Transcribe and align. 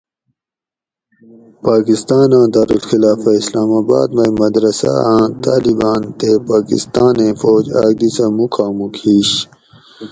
پاکستاناں 1.65 2.45
دارالخلافہ 2.53 3.31
اسلام 3.39 3.69
آباۤد 3.81 4.09
مئ 4.17 4.31
مدرسۂ 4.39 4.89
آۤں 5.13 5.27
طاۤلباۤن 5.43 6.01
تے 6.19 6.29
پاکستانیں 6.49 7.33
فوج 7.41 7.65
آۤک 7.81 7.93
دی 7.99 8.09
سہۤ 8.15 8.27
مُکھامُوک 8.37 8.93
ہیش 9.01 9.31